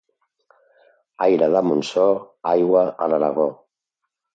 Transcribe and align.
Aire 1.27 1.51
de 1.57 1.63
Montsó, 1.67 2.09
aigua 2.57 2.87
a 3.09 3.15
l'Aragó. 3.15 3.51